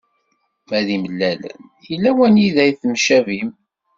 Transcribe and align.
Ma 0.67 0.79
d 0.85 0.87
imalalen, 0.95 1.59
yella 1.89 2.11
wanida 2.17 2.63
i 2.71 2.73
temcabin. 2.81 3.49